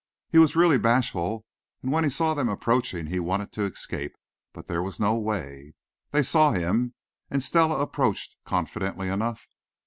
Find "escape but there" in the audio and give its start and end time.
3.65-4.81